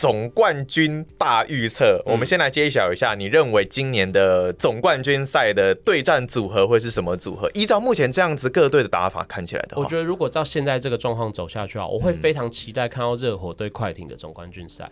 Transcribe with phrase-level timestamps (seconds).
[0.00, 2.02] 总冠军大预测。
[2.06, 7.50] 嗯、我们先来揭晓一下，你认为今年的总冠军赛的对战组合会是什么组合？
[7.52, 14.90] 依照目前这样子各队的打法看起来的话，我觉得如果照现在这个状况走下去啊，我会非常期待看到热火对快艇的总冠军赛。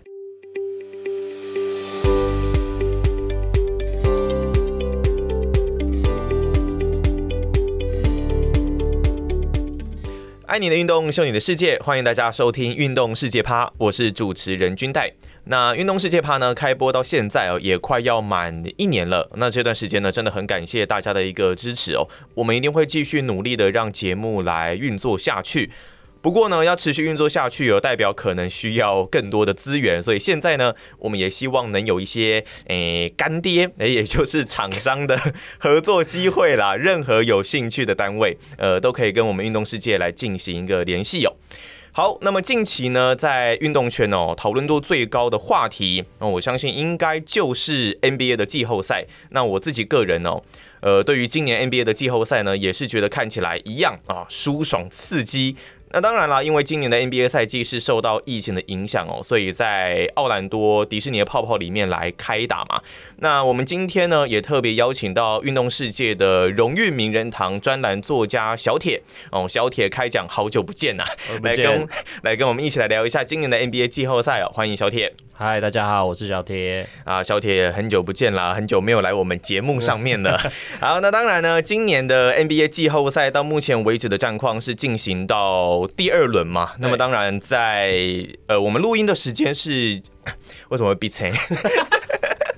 [10.48, 15.12] 爱你的运动，秀你的世界，欢迎大家收听《运动世界趴》，我是主持人君代。
[15.44, 19.30] 那《运动世界趴》呢，开播到现在哦，也快要满一年了。
[19.34, 25.70] 那这段时间呢，真的很感谢大家的一个支持哦，我们一定会继续努力的让节目来运作下去。
[26.20, 35.18] 不过呢，要持续运作下去，有代表可能需要更多的资源，所以现在呢，我们也希望能有一些诶干爹，诶，也就是厂商的
[35.58, 36.74] 合作机会啦。
[36.74, 41.32] 任何有兴趣的单位，呃，都可以跟我们运动世界来进行一个联系哦。
[41.92, 49.06] 好，那么近期呢，在运动圈哦，讨论度最高的话题，哦，我相信应该就是 NBA 的季后赛。
[49.30, 50.40] 那我自己个人哦，
[50.80, 55.56] 呃，对于今年 NBA 的季后赛呢，也是觉得看起来一样啊，舒爽刺激。
[55.90, 62.80] 那当然了，因为今年的 NBA 赛季是受到疫情的影响哦，所以在奥兰多迪士尼的泡泡里面来开打嘛。
[63.16, 69.00] 那我们今天呢，也特别邀请到运动世界的荣誉名人堂专栏作家小铁
[69.32, 71.04] 哦，小铁开讲，好久不见呐，
[71.42, 71.88] 来跟
[72.22, 75.14] 来跟我们一起来聊一下今年的 NBA 季后赛哦，欢迎小铁。
[75.32, 80.36] 嗨，大家好，我是小铁啊，小铁很久不见了，很久没有来我们节目上面了。
[80.80, 86.72] 好，那当然呢，今年的 NBA 季后赛到目前为止的战况是进行到第二轮嘛。
[86.78, 87.94] 那么当然在
[88.46, 90.00] 呃，我们录音的时间是
[90.70, 91.32] 为什么会闭嘴？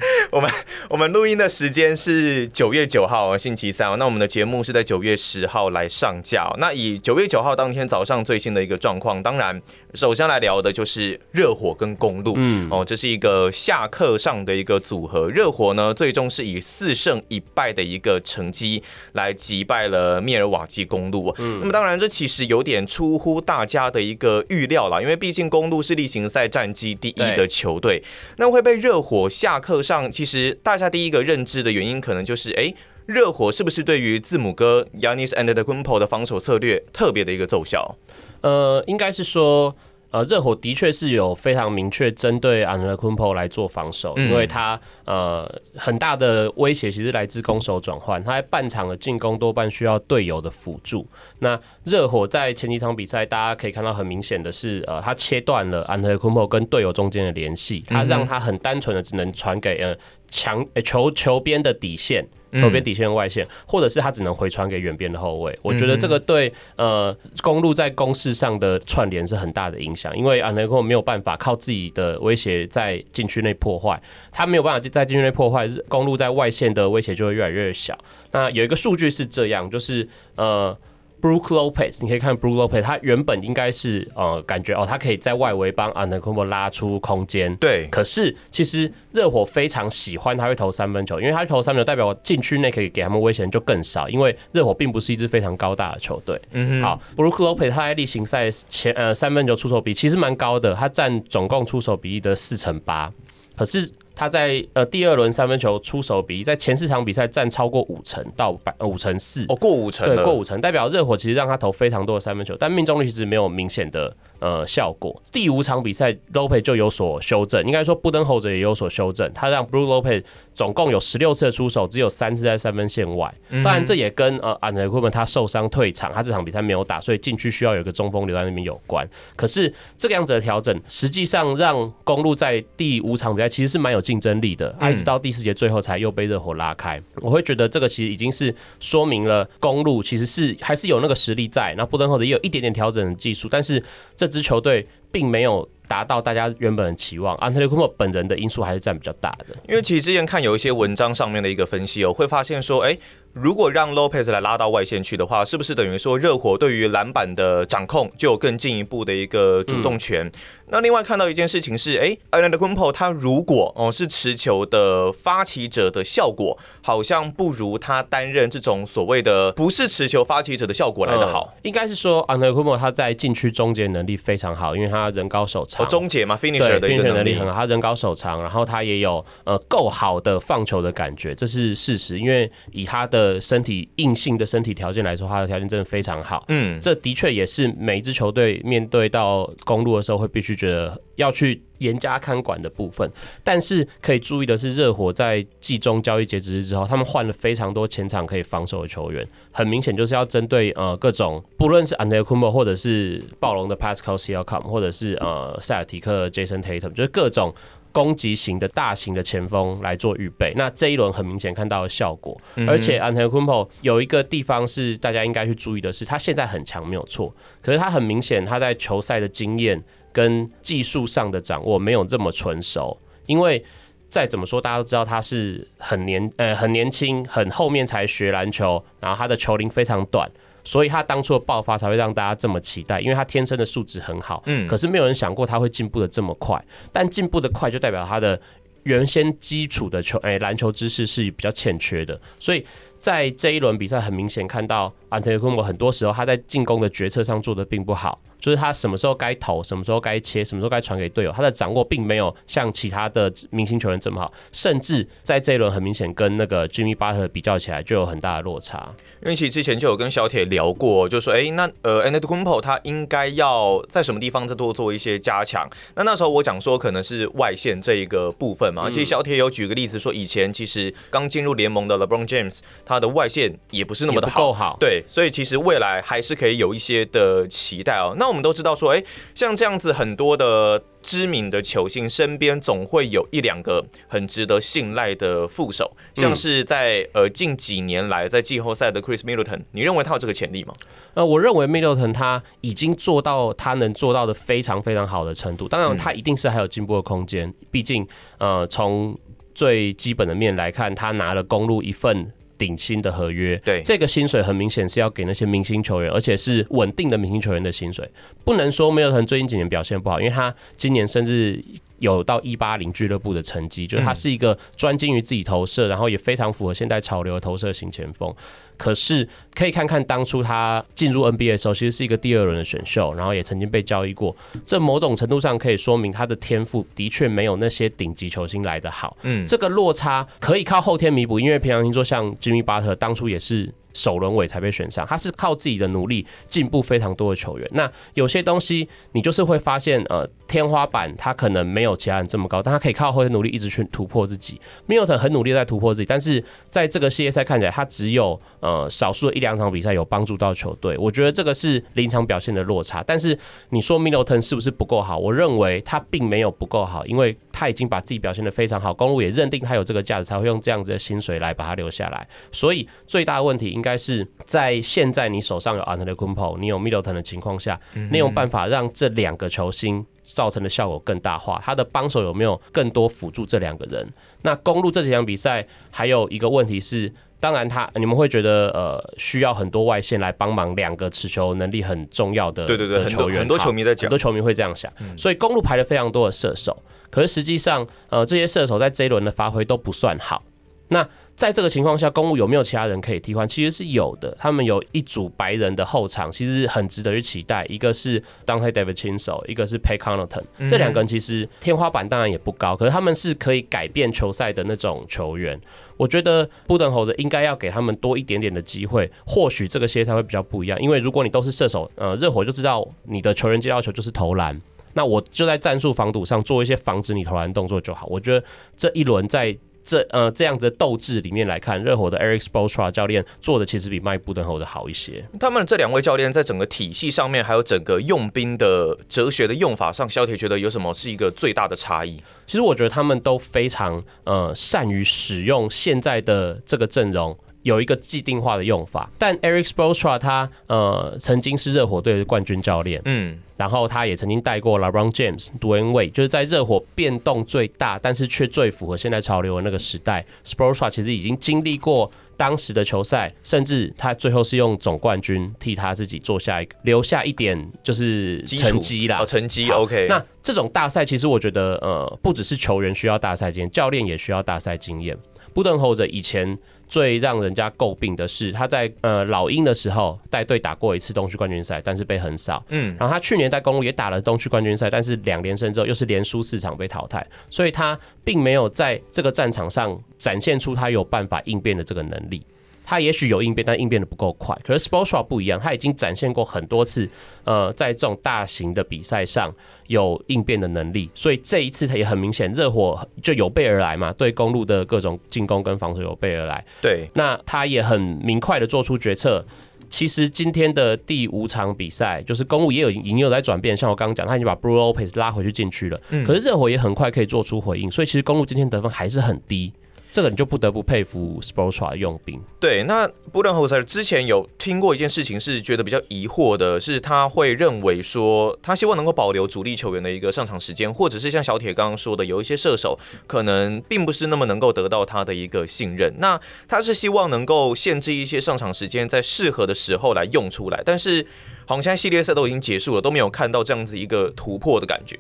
[0.30, 0.50] 我们
[0.88, 6.50] 我们录音的时间是九月九号星期三，那我们的节目是在九月十号来上架。
[6.58, 9.60] 那以九月九号当天早上最新的一个状况，当然。
[9.94, 15.28] 首先来聊的就是热火跟公路，嗯，哦，这是一个下课上的一个组合。
[15.28, 18.80] 热火呢，最终是以四胜一败的一个成绩
[19.14, 21.34] 来击败了密尔瓦基公路。
[21.38, 28.00] 嗯，那么当然，这其实有点出乎大家的一个预料啦，因为毕竟公路是例行赛战绩第一的球队，
[28.36, 30.10] 那会被热火下克上。
[30.10, 32.72] 其实大家第一个认知的原因，可能就是，哎，
[33.06, 37.96] 热火是不是对于字母哥 Yanis and the g u m p o 的防守策略特别的一个奏效？
[38.42, 39.74] 呃，应该是说，
[40.10, 51.06] 呃，热火的确是有非常明确针对 Antetokounmpo 来做防守，嗯、因为他呃很大的威胁其实来自攻守转换，他在半场的进攻多半需要队友的辅助。
[51.38, 59.96] 那热火在前几场比赛，大家可以看到很明显的是，呃，他切断了 Antetokounmpo 跟队友中间的联系，他让他很单纯的只能传给呃
[60.28, 62.26] 强球球边的底线。
[62.52, 65.56] 球边底线外线，或者是他只能回传给远边的后卫。
[65.62, 74.00] 我觉得这个对呃公路在攻势上的串联是很大的影响，因为安德克没有办法靠自己的威胁在禁区内破坏，
[74.32, 77.98] 他没有办法在禁区内破坏，公路在外线的威胁就会越来越小。
[78.32, 80.76] 那有一个数据是这样，就是呃。
[81.20, 87.54] Brook Lopez，你可以看 Brook Lopez，他原本应该是呃，感觉哦，他可以在外围帮 Antetokounmpo 拉出空间。
[87.56, 87.86] 对。
[87.88, 96.40] 可是其实热火非常喜欢他会投三分球，因为他投三分球代表禁区内可以给他们威胁就更少，因为热火并不是一支非常高大的球队。
[96.52, 96.82] 嗯哼。
[96.82, 103.12] 好，Brook Lopez 他在例行赛前呃三分球出手比其实蛮高的，他占总共出手比例的四成八。
[103.56, 103.90] 可是。
[104.20, 115.18] 他在呃第二轮三分球出手比例，在前四场比赛占超过五成到百五成四哦，过五成，对，过五成，代表热火其实让他投非常多的三分球，但命中率其实没有明显的呃效果。
[115.32, 123.34] 第五场比赛，Lopez 就有所修正，应该说布登侯者也有所修正，他让 Blue Lopez 总共有十六次的出手，只有三次在三分线外。
[123.48, 129.08] 当然这也跟呃 Antetokounmpo 他受伤退场，他这场比赛没有打，所以禁区需要有一个中锋留在那边有关。
[129.34, 134.74] 可是这个样子的调整，实际上让公路在第五场比赛其实是蛮有竞争力的。
[134.90, 143.80] 一直到第四节最后才又被热火拉开，我会觉得这个其实已经是说明了公路其实是还是有那个实力在，那布登霍德也有一点点调整的技术，但是
[144.16, 147.32] 这支球队并没有达到大家原本的期望。
[147.36, 152.98] 安特雷库莫本人的因素还是占比较大的，因为其实之前看有一些文章上面的一个分析哦，会发现说，哎。
[153.32, 160.26] 如果让 Lopez 来拉到外线去的话，是不是等于说热火对于篮板的掌控就有更进一步的一个主动权？
[160.26, 160.32] 嗯、
[160.72, 171.54] 那另外看到一件事情是，哎，Antetokounmpo 他如果哦是持球的发起者的效果，好像不如他担任这种所谓的不是持球发起者的效果来得好。
[171.54, 175.86] 嗯、应该是说 Antetokounmpo 他在禁区终结能力非常好，因为他人高手长。
[175.86, 182.18] 哦，终结嘛，finisher 的能力很好，他人高手长，然后他也有呃够好的放球的感觉，这是事实。
[182.18, 186.42] 因为以他的的身体硬性的身体条件来说，他的条件真的非常好。
[186.48, 193.10] 嗯，这的确也是每一支球队面对到公路的时候，会必须觉得要去严加看管的部分。
[193.42, 207.54] 但是可以注意的是，热火在季中交易截止日之后，他们换了非常多前场可以防守的球员，很明显就是要针对呃各种，不论是 Antetokounmpo 或者是暴龙的 Pascal Siakam，或者是呃塞尔提克 Jason Tatum，就是各种。
[207.92, 223.64] 攻击型的大型的前锋来做预备，那这一轮很明显看到了效果，而且 Antetokounmpo 有一个地方是大家应该去注意的是，他现在很强没有错，可是他很明显他在球赛的经验跟技术上的掌握没有这么纯熟，因为
[224.08, 230.30] 再怎么说大家都知道他是很年呃很年轻，很后面才学篮球，然后他的球龄非常短。
[230.62, 238.38] 所以他当初的爆发才会让大家这么期待，因为他天生的素质很好，嗯，可是没有人想过他会进步的这么快，但进步的快就代表他的
[238.82, 242.62] 原先基础的球，哎，篮球知识是比较欠缺的，所以
[243.00, 248.18] 在这一轮比赛很明显看到安特库姆很多时候他在进攻的决策上做的并不好。
[248.40, 258.94] 就是他什么时候该投，什么时候该切，什么时候该传给队友，他的掌握并没有像其他的明星球员这么好，甚至在这一轮很明显跟那个 Jimmy Butler 比较起来就有很大的落差。
[259.22, 265.68] 因为其实之前就有跟小铁聊过，就说哎、欸，那呃 Antetokounmpo 他应该要在什么地方再多做一些加强。
[265.94, 278.14] 那那时候我讲说可能是外线这一个部分嘛，其实小铁有举个例子说，以前其实刚进入联盟的 LeBron James 他的外线也不是那么的好，好，对，所以其实未来还是可以有一些的期待哦。
[278.18, 279.02] 那我们都知道说，哎，
[279.34, 290.74] 像这样子很多的知名的球星身边总会有一两个很值得信赖的副手，像是在呃近几年来在季后赛的 Chris Middleton，你认为他有这个潜力吗？
[291.14, 298.06] 呃，我认为 Middleton 他已经做到他能做到的非常非常好的程度，当然他一定是还有进步的空间，毕竟
[298.38, 299.18] 呃从
[299.54, 302.32] 最基本的面来看，他拿了公路一份。
[302.60, 308.06] 顶薪的合约，对这个薪水很明显是要给那些明星球员，而且是稳定的明星球员的薪水。
[308.44, 311.58] 不能说梅尔滕最近几年表现不好，因为他今年甚至
[312.00, 318.34] 有到一八零俱乐部的成绩，就是他是一个专精于自己投射，然后也非常符合现代潮流的投射型前锋。
[318.76, 324.34] 可是可以看看当初他进入 NBA 的时候，其实是一个第二轮的选秀，然后也曾经被交易过。
[324.64, 329.16] 这某种程度上可以说明他的天赋的确没有那些顶级球星来得好。
[329.22, 333.72] 嗯，这个落差可以靠后天弥补，因为平常听说像 Jimmy Butler 当初也是。
[333.94, 337.68] 首轮尾才被选上，他是靠自己的努力进步非常多的球员。
[337.72, 344.60] 那有些东西你就是会发现，呃，天花板他可能没有其他人这么高，但他可以靠后天努力一直去突破自己。
[344.86, 350.96] 米尤滕很努力在突破自己，但是在这个系列赛看起来，他只有呃少数的一两场比赛有帮助到球队。
[350.98, 353.02] 我觉得这个是临场表现的落差。
[353.06, 353.38] 但是
[353.70, 355.18] 你说米尤滕是不是不够好？
[355.18, 362.26] 我认为他并没有不够好，因为他已经把自己表现得非常好，公路也认定他有这个价值，才会用这样子的薪水来把他留下来。
[362.52, 371.58] 所以最大的问题应该是在现在你手上有 Antetokounmpo，你有 Middleton 的情况下，你有办法让这两个球星造成的效果更大化？
[371.64, 374.06] 他的帮手有没有更多辅助这两个人？
[374.42, 377.10] 那公路这几场比赛还有一个问题是，
[377.40, 386.76] 当然他你们会觉得呃需要很多外线来帮忙两个持球能力很重要的对对对球员，很多球迷在讲，很多球迷会这样想，所以公路排了非常多的射手，
[387.08, 390.42] 可是实际上呃这些射手在这一轮的发挥都不算好，
[390.88, 391.08] 那。
[391.40, 393.48] 在这个情况下，公务有没有其他人可以替换？
[393.48, 394.36] 其实是有的。
[394.38, 397.64] 他们有一组白人的后场，其实很值得去期待。
[397.66, 400.42] 一个是 Donte DiVincenzo，一个是 Pat Connaughton。
[400.68, 405.58] 这两个人其实天花板当然也不高，可是他们是可以改变球赛的那种球员。
[405.96, 410.78] 我觉得布登猴子应该要给他们多一点点的机会，或许这个系列赛会比较不一样。
[410.78, 414.60] 因为如果你都是射手，呃，热火就知道你的球员接到球就是投篮，
[414.92, 418.06] 那我就在战术防堵上做一些防止你投篮动作就好。
[418.10, 419.56] 我觉得这一轮在。
[419.90, 425.24] 这呃这样子的斗志里面来看，热火的 Eric Spoelstra 教练做的其实比 Mike Budenholzer 好一些。
[425.40, 432.22] 他们这两位教练在整个体系上面，还有整个用兵的哲学的用法上，小铁觉得有什么是一个最大的差异？
[432.46, 437.36] 其实我觉得他们都非常呃善于使用现在的这个阵容。
[437.62, 450.24] 有一个既定化的用法，但 Eric Spoelstra 他呃曾经是热火队的冠军教练，嗯，然后他也曾经带过 LeBron James、Dwyane Wade，就是在热火变动最大，但是却最符合现在潮流的那个时代。
[450.44, 460.06] Spoelstra 其实已经经历过当时的球赛，甚至他最后是用总冠军替他自己做下一个留下一点就是成绩啦，成绩 OK。
[460.08, 465.14] 那这种大赛其实我觉得呃不只是球员需要大赛经验，教练也需要大赛经验。
[465.52, 466.58] 布登侯泽以前。
[466.90, 472.62] 最让人家诟病的是，他在呃老鹰的时候带队打过一次东区冠军赛，但是被横扫。
[472.68, 482.44] 嗯，然后他去年在公路也打了东区冠军赛，但是两连胜之后又是连输四场被淘汰，所以他并没有在这个战场上展现出他有办法应变的这个能力。
[482.90, 484.58] 他也许有应变，但应变的不够快。
[484.64, 487.08] 可是 Sportsra 不一样，他已经展现过很多次，
[487.44, 489.54] 呃，在这种大型的比赛上
[489.86, 491.08] 有应变的能力。
[491.14, 496.64] 所以这一次他也很明显，热火就有备而来嘛，对公路的各种进攻跟防守有备而来。
[496.82, 499.46] 对，那他也很明快的做出决策。
[499.88, 506.00] 其实今天的第五场比赛，就是公路也有已经有在转变，像我刚刚讲，他已经把 Brook Lopez 拉回去禁区了。
[506.10, 509.72] 嗯，可是热火也很快可以做出回应，所以其实公路今天得分还是很低。
[510.10, 512.40] 这个你就不得不佩服 Spoelstra 用兵。
[512.58, 526.12] 对，那布兰豪塞尔之前有听过一件事情，是觉得比较疑惑的，是他会认为说，他希望能够保留主力球员的一个上场时间，或者是像小铁刚刚说的，有一些射手可能并不是那么能够得到他的一个信任。
[526.18, 530.82] 那他是希望能够限制一些上场时间，在适合的时候来用出来。
[530.84, 531.24] 但是，
[531.66, 535.16] 好像现在系列赛都已经结束了，都没有看到这样子一个突破的感觉。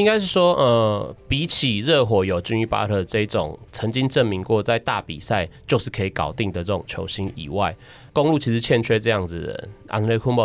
[0.00, 7.76] 应该是说，呃，比起热火有 Jimmy Butler 这种曾经证明过在大比赛就是可以搞定的这种球星以外。
[8.12, 9.68] 公路其实欠缺这样子的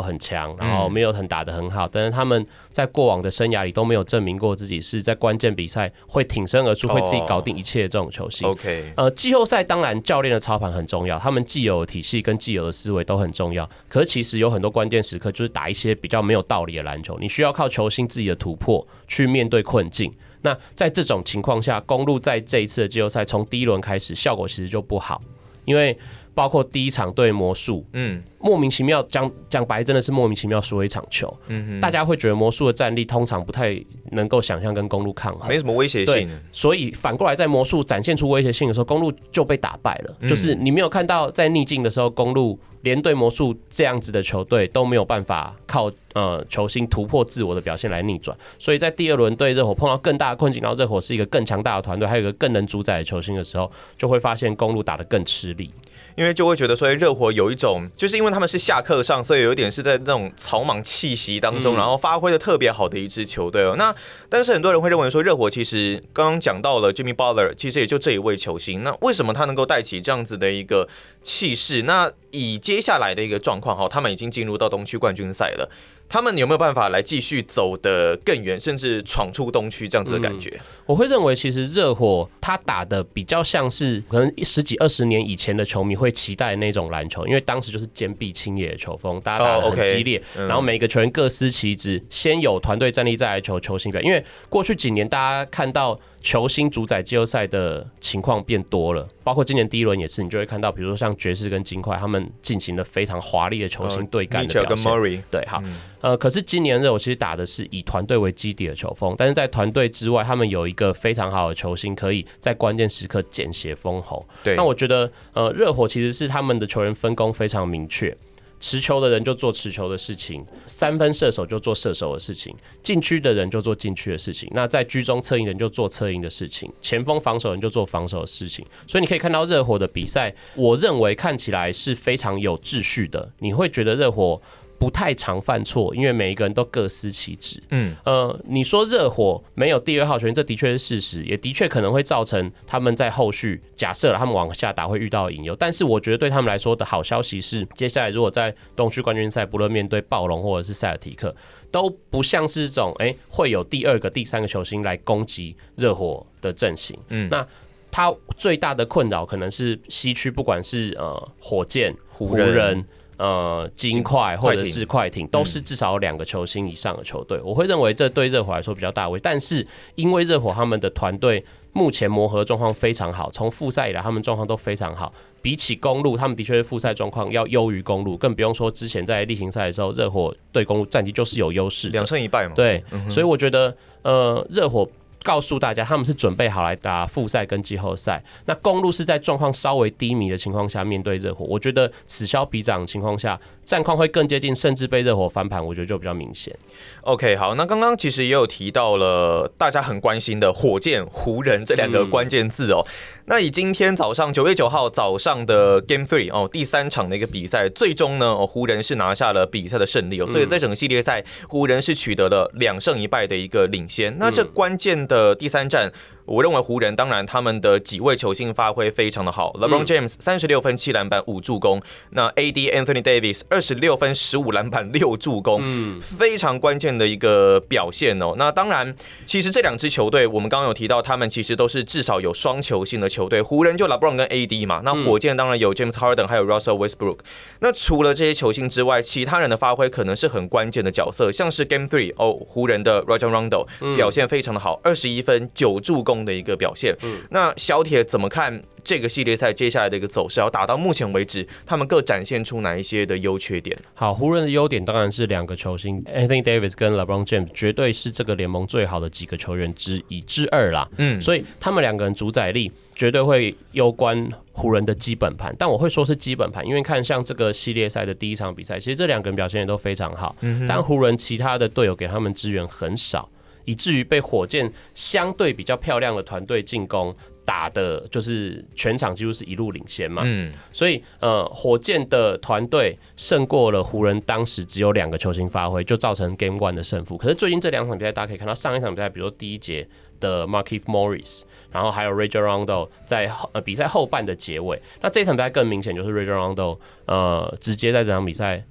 [0.02, 8.48] 很强，然后没有很打得很好，嗯、但是他们在过往的生涯里都没有证明过自己是在关键比赛会挺身而出，会自己搞定一切的这种球星。
[8.48, 13.68] OK，呃，季后赛当然教练的操盘很重要，他们既有的体系跟既有的思维都很重要。
[13.90, 20.14] 可是其实有很多关键时刻就是打一些比较没有道理的篮球，你需要靠球星自己的突破去面对困境。
[20.42, 25.22] 那在这种情况下，公路在这一次的季后赛从第一轮开始效果其实就不好，
[25.66, 25.98] 因为。
[26.36, 31.34] 包括第一场对魔术，嗯，莫名其妙讲讲白，真的是莫名其妙输了一场球。
[31.48, 36.30] 嗯哼，大家会觉得魔术的战力通常不太能够想象跟公路抗衡，没什么威胁性。
[36.52, 40.14] 所以反过来，在魔术展现出威胁性的时候，公路就被打败了。
[40.20, 48.38] 嗯、就是你没有看到在逆境的时候，公路连对魔术这样子的球队都没有办法靠呃球星突破自我的表现来逆转。
[48.60, 55.72] 所以在第二轮对热火碰到更大的困境，然后热火是一个更强大的团队，还有一个更能主宰的球星的时候，就会发现公路打得更吃力。
[56.16, 63.76] 因为就会觉得说，热火有一种，就是因为他们是下课上，所以有一点是在那种草莽气息当中，然后发挥的特别好的一支球队哦。
[63.78, 63.94] 那
[64.30, 68.84] 但是很多人会认为说，热火其实刚刚讲到了 Jimmy Butler，其实也就这一位球星。
[68.84, 70.88] 那为什么他能够带起这样子的一个
[71.22, 71.82] 气势？
[71.82, 75.70] 那以接下来的一个状况哈，他们已经进入到东区冠军赛了。
[76.08, 80.50] 他们有没有办法来继续走得更远，甚至闯出东区这样子的感觉？
[80.52, 94.02] 嗯，我会认为，其实热火他打的比较像是可能十几二十年以前的球迷会期待的那种篮球，因为当时就是坚壁清野的球风，大家打得很激烈，然后每个球员各司其职，先有团队战力，再来求球星表。
[94.02, 96.00] 因为过去几年大家看到。
[96.26, 105.24] 球星主宰季后赛的情况变多了，包括今年第一轮也是，你就会看到，比如说像爵士跟金块，他们进行了非常华丽的球星对干的表现。
[105.30, 105.62] 对，好，
[106.02, 114.28] 呃，可是今年热火其实打的是以团队为基底的球风，但是在团队之外，他们有一个非常好的球星，可以在关键时刻见血封喉。
[114.44, 118.18] 对，那我觉得，呃，热火其实是他们的球员分工非常明确。
[118.66, 124.50] 持球的人就做持球的事情，三分射手就做射手的事情，禁区的人就做禁区的事情。
[124.56, 128.66] 那在居中策应人就做策应的事情，前锋防守人就做防守的事情。
[128.88, 133.32] 所以你可以看到热火的比赛，我认为看起来是非常有秩序的。
[133.38, 134.42] 你会觉得热火。
[134.78, 137.62] 不太常犯错，因为每一个人都各司其职。
[137.70, 145.56] 嗯，呃，你说热火没有第二号球员，这的确是事实，也的确可能会造成他们在后续假设了他们往下打会遇到隐忧。
[145.58, 151.34] 但是我觉得对他们来说的好消息是，接下来如果在东区冠军赛，不论面对暴龙或者是塞尔提克，
[151.72, 156.98] 都不像是这种诶、欸、会有第二个、第三个球星来攻击热火的阵型。
[157.10, 157.48] 嗯，那
[157.90, 162.86] 他最大的困扰可能是西区，不管是呃火箭、湖人。
[163.18, 167.40] 呃，金块或者是快艇，都是至少有两个球星以上的球队。
[167.44, 175.14] 我会认为这对热火来说比较大威，但是因为热火他们的团队目前磨合状况非常好，从复赛以来他们状况都非常好。
[175.42, 182.54] 比起公路，他们的确是复赛状况要优于公路，更不用说之前在例行赛的时候，热火对公路战绩就是有优势，两胜一败嘛。
[182.56, 184.88] 对，所以我觉得呃，热火。
[185.26, 188.24] 告诉大家，他们是准备好来打复赛跟季后赛。
[188.46, 196.56] 那公路是在状况稍微低迷的情况下面对热火，我觉得此消彼长的情况下，战况会更接近，甚至被热火翻盘，我觉得就比较明显。
[197.02, 202.86] OK，好，那刚刚其实也有提到了大家很关心的火箭、湖人这两个关键字哦。
[202.86, 214.16] 嗯、那以今天早上九月九号早上的 Game Three 哦，第三场的一个比赛，最终呢，哦，湖人是拿下了比赛的胜利哦，所以在整个系列赛，湖人是取得了两胜一败的一个领先。
[214.20, 215.92] 那这关键的第三战。
[216.26, 228.34] 我认为湖人当然他们的几位球星发挥非常的好，LeBron James 三十六分七篮板五助攻，那 AD Anthony Davis 二十六分十五篮板六助攻，嗯，非常关键的一个表现哦。
[228.38, 228.96] 那当然，
[229.28, 233.42] 其实这两支球队我们刚刚有提到，他们其实都是至少有双球星的球队。
[233.42, 237.20] 湖人就 LeBron 跟 AD 嘛，那火箭当然有 James Harden 还有 Russell Westbrook。
[237.60, 246.15] 那除了这些球星之外，其他人的发挥可能是很关键的角色，像是 Game Three 哦，湖人的 Rajon Rondo 表现非常的好，二十一分九助攻。
[246.24, 250.40] 的一个表现，嗯那小铁怎么看这个系列赛接下来的一个走势？
[250.40, 253.76] 要打到目前为止，他们各展现出哪一些的优缺点？
[253.96, 260.88] 好，湖人的优点当然是两个球星，Anthony Davis 跟 LeBron James 绝对是这个联盟最好的几个球员之一之二啦。
[260.98, 265.56] 嗯，所以他们两个人主宰力绝对会攸关湖人的基本盘。
[265.58, 270.36] 但我会说是基本盘，因为看像这个系列赛的第一场比赛，其实这两个人表现也都非常好。
[270.42, 273.28] 嗯，但湖人其他的队友给他们支援很少。
[273.66, 280.24] 以至于被火箭相对比较漂亮的团队进攻打的，就是全场几乎是一路领先嘛。
[280.26, 287.18] 嗯，所以呃，火箭的团队胜过了湖人，当时只有两个球星发挥，就造成 Game One 的胜负。
[287.18, 289.88] 可是最近这两场比赛，大家可以看到上一场比赛，比如说第一节
[290.20, 291.42] 的 Markieff Morris，
[291.72, 298.64] 然后还有 Rajon Rondo 在呃比赛后半的结尾，那这一场比赛更明显，就是 Rajon Rondo 呃直接在这场比赛。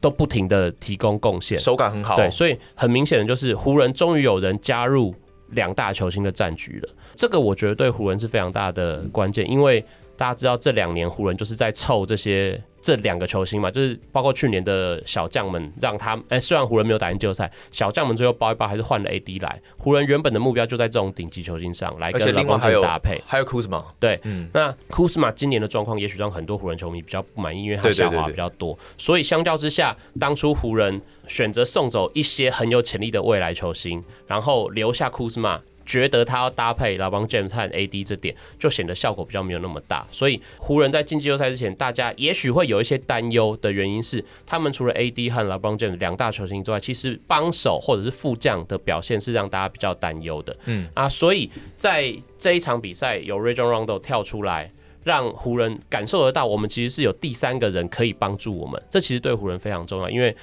[0.00, 2.16] 都不停的提供贡献，手感很好。
[2.16, 5.14] 对，所以很明显的就是湖人终于有人加入
[5.50, 6.88] 两大球星的战局了。
[7.14, 9.84] 这个我觉得对湖人是非常大的关键，因为
[10.16, 12.60] 大家知道这两年湖人就是在凑这些。
[12.82, 19.60] 这两个球星嘛，就是包括去年的小将们，让他哎，虽然湖人没有打进季后赛，小将们最后包一包，还是换了 AD 来。
[19.76, 23.84] 湖人原本的目标就在这种顶级球星上来跟老帮队搭配，还有库兹马。
[23.98, 28.78] 对，嗯、那库兹马今年的状况，也许让很多湖人球迷比较不满意，因为他下滑比较多。
[28.96, 35.60] 所以相较之下，当初湖人选择送走一些很有潜力的未来球星，然后留下库兹马。
[35.86, 40.06] 觉得他要搭配 LeBron James 和 AD 这点，就显得效果比较没有那么大。
[40.10, 50.56] 所以湖人在进季后赛之前，大家也许会有一些担忧的原因是，他们除了 AD 和 LeBron James 两大球星之外，其实帮手或者是副将的表现是让大家比较担忧的。
[50.64, 54.68] 嗯啊，所以在这一场比赛，有 Rajon Rondo 跳出来，
[55.04, 58.82] 让湖人感受得到，我们其实是有第三个人可以帮助我们。
[58.90, 60.36] 这其实对湖人非常重要，因为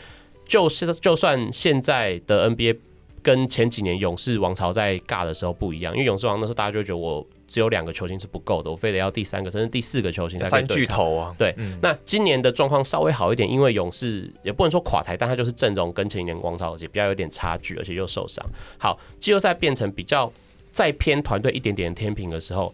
[0.47, 2.77] 就是就算现在的 NBA。
[3.23, 10.45] 跟前几年勇士王朝在尬的时候不一样，因为勇士王那时候大家就觉得我只有两个球星是不够的，我非得要第三个甚至第四个球星才。
[10.45, 11.53] 三巨头啊，对。
[11.57, 18.45] 嗯、那今年的状况稍微好一点，因为勇士也不能说垮台，但他就是阵容跟前几年王朝也比较有点差距，而且又受伤。
[18.77, 20.31] 好，季后赛变成比较
[20.71, 22.73] 再偏团队一点点的天平的时候。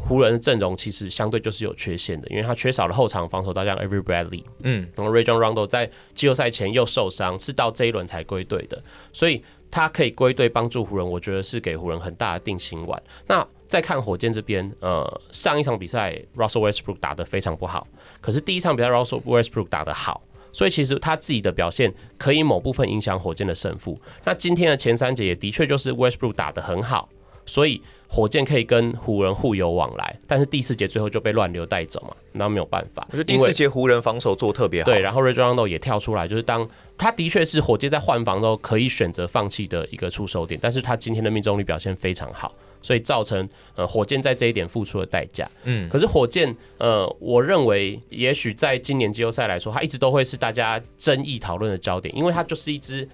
[0.00, 8.80] 湖人的阵容其实相对就是有缺陷的，因为他缺少了后场防守大将 Every Bradley，嗯，然后 Rajon Rondo 在季后赛前又受伤，是到这一轮才归队的，
[9.12, 13.02] 所以他可以归队帮助湖人，我觉得是给湖人很大的定心丸。
[13.26, 17.86] 那再看火箭这边，呃，上一场比赛 Russell Westbrook 打得非常不好，
[18.20, 23.94] 可是第一场比赛 Russell Westbrook 打得好，所以其实他自己的表现可以某部分影响火箭的胜负。
[24.24, 27.08] 那今天的前三节也的确就是 Westbrook 打得很好，
[27.48, 27.82] 所以。
[28.10, 33.06] 火箭可以跟湖人互有往来，但是第四节最后就被乱流带走嘛，那没有办法。
[33.10, 45.46] 我觉得第四节湖人防守做特别好，对，然后 Rajon Rondo 也跳出来，就是当他的确是火箭在换防之后可以选择放弃的一个出手点，但是他今天的命中率表现非常好，所以造成呃火箭在这一点付出的代价。
[45.64, 53.06] 嗯，可是火箭呃，我认为也许在今年季后赛来说，他一直都会是大家争议讨论的焦点，因为他就是一支。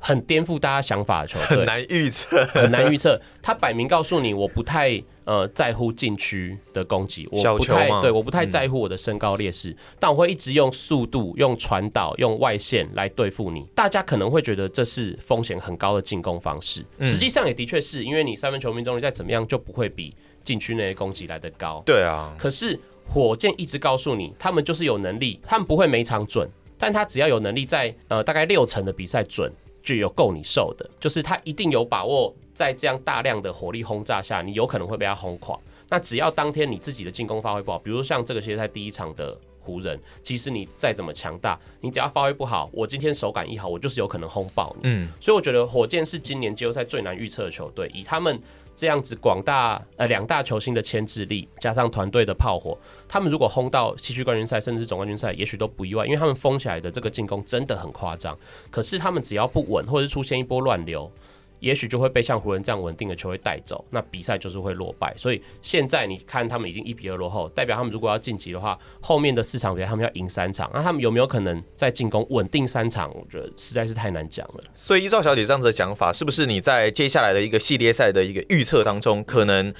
[0.00, 3.20] 很颠覆大家想法的球队，很难预测，很难预测。
[3.42, 13.62] 他摆明告诉你，我不太呃在乎禁区的攻击，我不太对，我不太在乎我的身高劣势，嗯、但我会一直用速度、用传导、用外线来对付你。
[13.74, 21.82] 大家可能会觉得这是风险很高的进攻方式，实际上也的确是因为你三分球命中率再怎么样就不会比禁区内的攻击来得高。
[21.84, 29.52] 对啊，可是火箭一直告诉你，他们就是有能力，他们不会每场准，但他只要有能力在呃大概六成的比赛准。
[29.82, 35.58] 就有够你受的，就是他一定有把握，在这样大量的火力轰炸下，你有可能会被他轰垮。
[35.88, 44.82] 那只要当天你自己的进攻发挥不好，比如像这个系列赛第一场的湖人，其实你再怎么强大，你只要发挥不好，我今天手感一好，我就是有可能轰爆你。
[44.84, 48.40] 嗯，所以我觉得火箭是今年季后赛最难预测的球队，以他们。
[48.80, 52.74] 这样子广大呃两大球星的牵制力，加上团队的炮火，
[53.06, 58.34] 他们如果轰到西区冠军赛，甚至是总冠军赛，也许都不意外，因为他们封起来的这个进攻真的很夸张。
[58.70, 61.12] 可是他们只要不稳，或者出现一波乱流，
[61.60, 65.14] 也许就会被像湖人这样稳定的球队带走，那比赛就是会落败。
[65.16, 73.10] 所以现在你看他们已经一比二落后，代表他们如果要晋级的话，后面的四场比赛他们要赢三场，那他们有没有可能在进攻稳定三场？
[73.14, 74.60] 我觉得实在是太难讲了。
[74.74, 79.72] 所以依照小姐这样子的讲法，是不是你在接下来的一个系列赛的一个预测当中，可能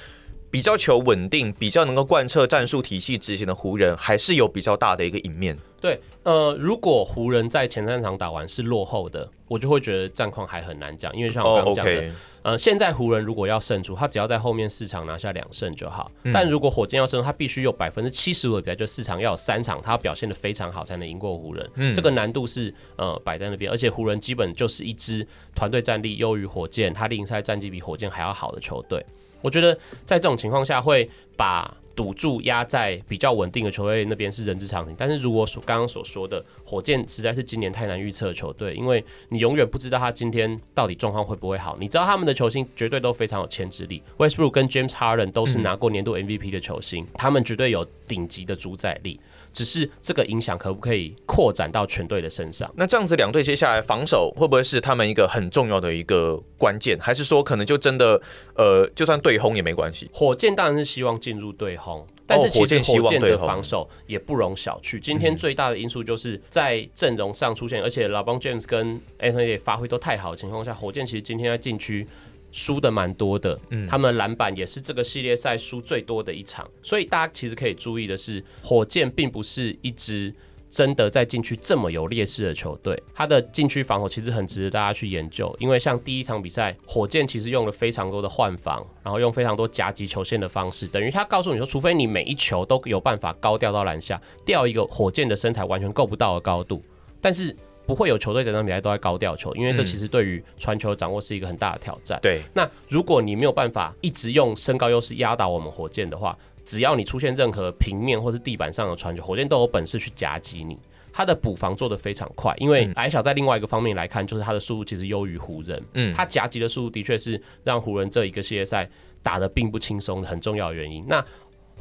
[0.51, 5.57] 比较求稳定、比较能够贯彻战术体系执行的湖人，还是有比较大的一个赢面？
[5.79, 12.11] 对，呃，如果湖人在前三场打完是落后的，我就会觉得战况还很难讲，因为像我刚刚讲的，oh, okay.
[12.43, 16.11] 呃，现在湖人如果要胜出，他只要在后面四场拿下两胜就好。
[16.23, 21.67] 嗯、但如果火箭要胜出，他必须有百分之七十五的比赛，就四场要有三场，他要表现的非常好才能赢过湖人。
[21.75, 29.03] 嗯、这个难度是呃摆在那边，而且湖人基本就是一支团队战力优于火箭，他例行赛战绩比火箭还要好的球队。
[29.41, 29.73] 我觉得
[30.05, 31.77] 在这种情况下会把。
[31.93, 41.75] 赌注压在比较稳定的球队那边是人之常情，但是如果所刚刚所说的火箭实在是今年太难预测的球队，因为你永远不知道他今天到底状况会不会好。
[41.79, 49.19] 你知道他们的球星绝对都非常有牵制力，Westbrook 跟 James Harden 都是拿过年度 MVP 的球星，他们绝对有顶级的主宰力。
[49.53, 52.71] 只是这个影响可不可以扩展到全队的身上？
[52.75, 56.97] 那这样子，两队接下来防守会不会是他们一个很重要的一个关键？
[56.99, 58.21] 还是说可能就真的
[58.55, 60.09] 呃，就算对轰也没关系？
[60.13, 64.99] 火箭当然是希望进入对轰，但是其实火箭的防守也不容小觑。
[64.99, 72.07] 今天最大的因素就是在阵容上出现，而且 LeBron James 跟 Anthony 发挥都太好的情况下，火箭其实今天在禁区。
[72.51, 80.33] 输的蛮多的，嗯，他们篮板也是这个系列赛输最多的一场，所以大家其实可以注意的是，火箭并不是一支
[80.69, 96.83] 真的在禁区这么有劣势的球队，他的禁区防守其实很值得大家去研究，因为像第一场比赛，火箭其实用了非常多的换防，然后用非常多夹击球线的方式，等于他告诉你说，除非你每一球都有办法高吊到篮下，吊一个火箭的身材完全够不到的高度，
[97.21, 97.55] 但是。
[97.91, 102.17] 不会有球队整场比赛都在高吊球，因为这其实对于传球掌握是一个很大的挑战。
[102.21, 110.79] 对，那如果你没有办法一直用身高优势压倒我们火箭的话，只要你出现任何平面或是地板上的传球，火箭都有本事去夹击你。
[111.11, 115.83] 他的补防做得非常快，因为矮小在另外一个方面来看，就是他的速度其实优于湖人。
[115.95, 118.89] 嗯，他夹击的速度的确是让湖人这一个系列赛
[119.21, 121.03] 打得并不轻松的很重要的原因。
[121.05, 121.21] 那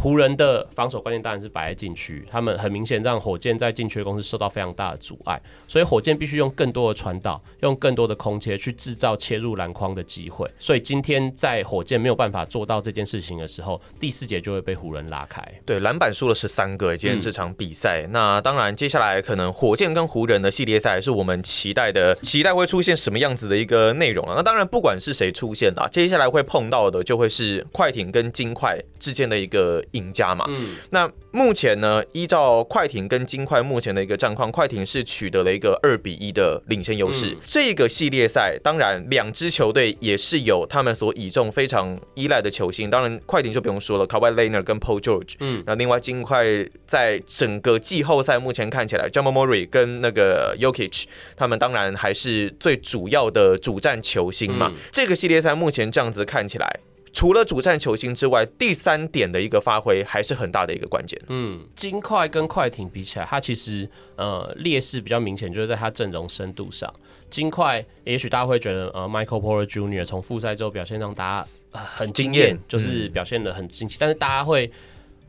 [0.01, 10.51] 湖人的防守关键当然是摆在禁区，他们很明显让火箭在禁区的攻势受到非常大的阻碍，所以火箭必须用更多的传导，用更多的空切去制造切入篮筐的机会。
[10.59, 15.47] 所以今天在火箭没有办法做到这件事情的时候，第四节就会被湖人拉开。
[15.67, 18.07] 对，篮板输了十三个，今天这场比赛。
[18.11, 24.37] 那当然，接下来可能火箭跟湖人的系列赛是我们期待的，期待会出现什么样子的一个内容了？
[24.37, 29.85] 那当然，不管是谁出现啊，接下来会碰到的就会是快艇跟金块之间的一个。
[29.93, 37.31] 赢家嘛，嗯，那目前呢，依照快艇跟金块目前的一个战况，快艇是取得了一个二比一的领先优势。
[37.31, 42.91] 嗯、这个系列赛，当然两支球队也是有他们所倚重、非常依赖的球星。
[42.91, 45.35] 当然，快艇就不用说了，Kawhi Leonard 跟 Paul George。
[45.41, 46.45] 嗯，那另外金块
[46.87, 51.05] 在整个季后赛目前看起来，Jamal Murray 跟那个 Yokich，
[51.37, 54.71] 他们当然还是最主要的主战球星嘛。
[54.73, 56.81] 嗯、这个系列赛目前这样子看起来。
[57.13, 61.21] 除了主战球星之外，第三点的一个发挥还是很大的一个关键。
[61.29, 66.93] 嗯，金块跟快艇比起来，它其实呃劣势比较明显，就是在它阵容深度上。
[67.29, 70.05] 金块也许大家会觉得呃 Michael Porter Jr.
[70.05, 73.97] 从复赛之后表现让大家、呃、很惊艳，就是表现的很惊奇。
[73.97, 74.71] 嗯、但是大家会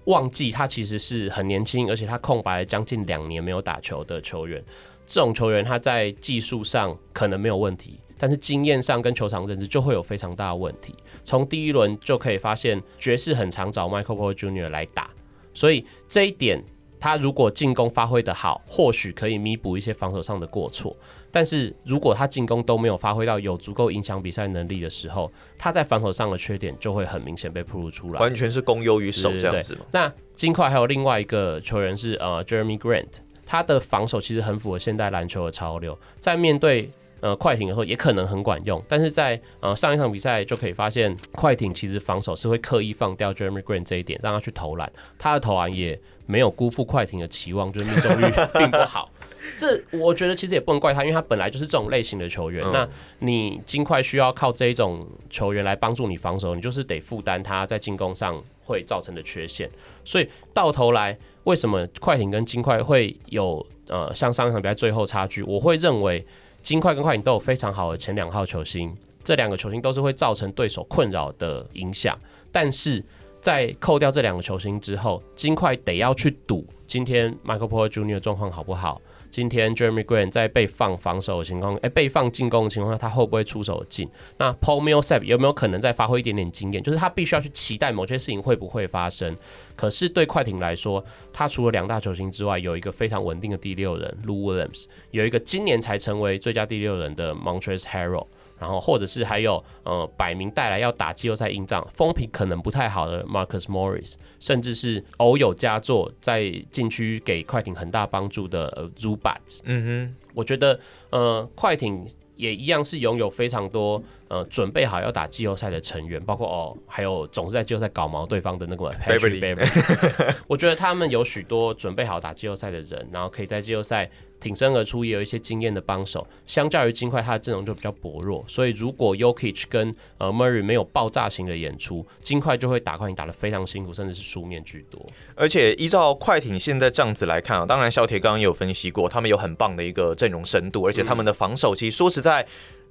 [0.05, 4.63] 忘记他其实是很年轻，而且他空白了将近两年没有打球的球员。
[5.07, 7.99] 这种球员他在技术上可能没有问题。
[8.17, 10.93] 但是经验上跟球场认知就会有非常大的问题。
[11.23, 14.69] 从第一轮就可以发现，爵士很常找 Michael Porter Jr.
[14.69, 15.09] 来打，
[15.53, 16.63] 所以这一点
[16.99, 20.95] 他如果进攻发挥得好，或许可以弥补一些防守上的过错。
[21.31, 29.77] 但是如果他进攻都没有发挥到有足够影响比赛能力的时候，他在防守上的缺点就会很明显被暴露出来，完全是攻优于守这样子。
[29.91, 33.07] 那金块还有另外一个球员是呃 Jeremy Grant，
[33.45, 36.91] 他的防守其实很符合现代篮球的潮流，在面对。
[37.21, 49.07] 呃，快艇的时候也可能很管用，但是在呃上一场比赛就可以发现，快艇其实防守是会刻意放掉 Jeremy Grant 这一点，让他去投篮，他的投篮也没有辜负快艇的期望，就是命中率并不好。
[49.55, 52.65] 这我觉得其实也不能怪他，因为他本来就是这种类型的球员。
[52.65, 59.69] 嗯、那你金块需要靠这一种球员来帮助你防守，你就是得负担他在进攻上会造成的缺陷。
[60.03, 65.43] 所以到头来，为什么快艇跟金块会有呃像上一场比赛最后差距？
[65.43, 66.25] 我会认为。
[66.61, 72.17] 金块跟快艇都有非常好的前两号球星，这两个球星都是会造成对手困扰的影响。
[72.51, 73.03] 但是
[73.39, 78.19] 在扣掉这两个球星之后，金块得要去赌今天 Michael Porter Jr.
[78.19, 84.07] 状况好不好，今天 Jeremy Green 在被放防守的情况，哎，被放进攻的情况下，他会不会出手进？
[84.37, 86.83] 那 Paul Millsap 有没有可能再发挥一点点经验？
[86.83, 89.35] 就是他必须要去期待某些事情会不会发生。
[89.75, 98.27] 可是对快艇来说，他除了两大球星之外，有一个非常稳定的第六人 Lou Williams，有一个今年才成为最佳第六人的 Montrezl Harrell。
[98.61, 109.61] 然后，或者是还有呃，摆明带来要打季后赛硬仗，风评可能不太好的 Marcus Morris，甚至是偶有佳作在禁区给快艇很大帮助的呃 Zubat。
[109.63, 120.35] 嗯哼，我觉得呃，快艇也一样是拥有非常多呃准备好要打季后赛的成员，包括哦，还有总是在季后赛搞毛对方的那个 Patrick Beverley。
[120.47, 124.09] 我觉得他们有许多准备好打季后赛的人，然后可以在季后赛。
[124.41, 126.25] 挺身而出，也有一些经验的帮手。
[126.47, 128.43] 相较于金块，他的阵容就比较薄弱。
[128.47, 134.99] 所以，如果 Yokich 跟呃 Murray 没有爆炸型的演出，金块就会打快艇打得非常辛苦，甚至是输面居多。
[135.35, 142.43] 而且，依照快艇现在这样子来看啊，当然小铁刚刚也有分析过，他们有很棒的一个阵容深度，而且他们的防守其实说实在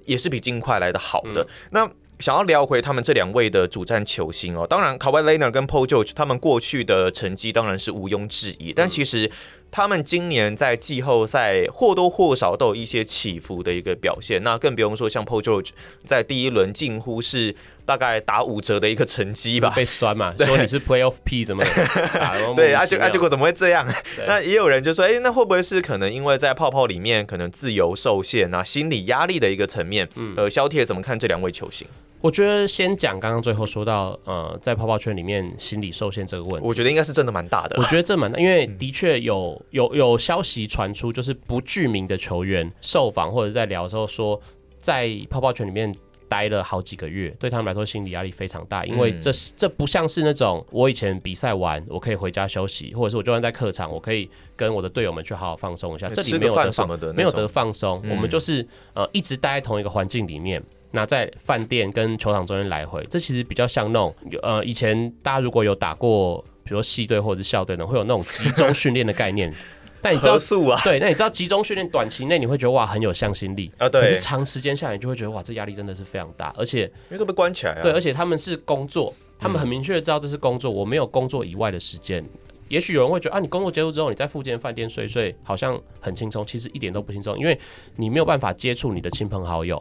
[0.05, 1.43] 也是比金块来的好的。
[1.43, 9.31] 嗯、那想要聊回他们这两位的主战球星哦，当然 Kawhi Leonard 跟 Paul George 他们过去的成绩当然是毋庸置疑，但其实。
[9.73, 15.69] 他们今年在季后赛或多或少都有一些起伏的一个表现，那更不用说像 Paul George
[16.05, 17.55] 在第一轮近乎是
[17.90, 21.64] 大概打五折的一个成绩吧，被酸嘛，说你是 Playoff P 怎么
[22.14, 22.38] 打？
[22.55, 23.85] 对啊，结啊结果怎么会这样？
[24.29, 30.09] 那也有人就说，哎，那会不会是可能因为在泡泡里面可能自由受限啊，心理压力的一个层面？
[30.14, 31.85] 嗯，呃，肖铁怎么看这两位球星？
[32.20, 37.74] 我觉得先讲刚刚最后说到，呃，在泡泡圈里面心理受限这个问题，我觉得应该是真的蛮大的。
[37.76, 44.40] 我觉得这蛮大，因为的确有有有消息传出，就是不具名的球员受访或者在聊的时候说，
[44.79, 45.92] 在泡泡圈里面
[46.31, 58.64] 待了好几个月，对他们来说心理压力非常大，因为这是这不像是那种我以前比赛完我可以回家休息，或者是我就算在客场，我可以跟我的队友们去好好放松一下，这里没有得放，没有得放松，我们就是
[58.95, 60.62] 呃一直待在同一个环境里面。
[60.93, 69.53] 那在饭店跟球场中间来回，这其实比较像那种，呃，以前大家如果有打过，比如说系队或者是校队呢，会有那种集中训练的概念。
[70.03, 74.01] 但你知道，啊、对，那你知道集中训练短期内你会觉得哇很有向心力啊，对。
[74.01, 77.83] 可是长时间下来，你就会觉得哇这压力真的是非常大，而且因为都被关起来啊。
[77.83, 82.25] 对，而且他们是工作，他们很明确的知道这是工作，我没有工作以外的时间。
[82.69, 87.59] 也许有人会觉得啊，你工作结束之后，你在附近饭店睡睡，好像很轻松，其实一点都不轻松，因为
[87.97, 89.77] 你没有办法接触你的亲朋好友。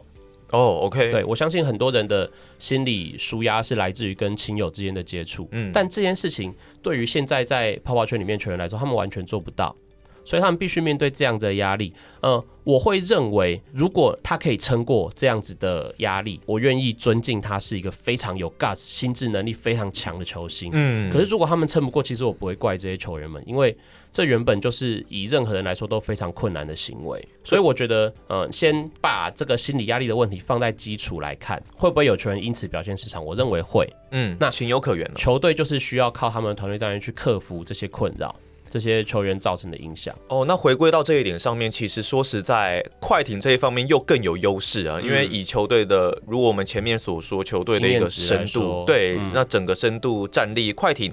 [0.50, 2.28] 哦、oh，OK，对，我相信很多人的
[2.58, 6.52] 心理舒压是来自于跟亲友之间的接触，嗯，但这件事情
[6.82, 9.74] 对于现在在泡泡圈里面球员来说，他们完全做不到。
[10.24, 11.92] 所以他们必须面对这样子的压力。
[12.20, 20.70] 呃，我会认为，如果他可以撑过这样子的压力，我愿意尊敬他是一个非常有 guts、心智能力非常强的球星。
[20.74, 21.10] 嗯。
[21.10, 23.76] 可是如果他们撑不过，其实我不会怪这些球员们，因为
[24.12, 27.26] 这原本就是以任何人来说都非常困难的行为。
[27.42, 33.24] 所以我觉得，呃，先把这个心理压力的问题放在基础来看，会不会有球员因此表现失常？
[33.24, 33.90] 我认为会。
[34.10, 34.36] 嗯。
[34.38, 35.14] 那情有可原了。
[35.14, 38.34] 球队就是需要靠他们的团队战员去克服这些困扰。
[38.70, 51.12] 这些球员造成的影响哦，那回归到这一点上面，其实说实在，快艇这一方面又更有优势啊，嗯、因为以球队的，如果我们前面所说，球队的一个深度，对，嗯、那整个深度战力，快艇